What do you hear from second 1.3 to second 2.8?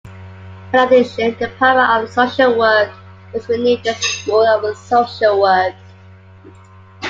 the Department of Social